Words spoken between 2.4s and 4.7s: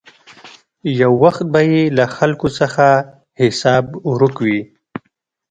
څخه حساب ورک وي.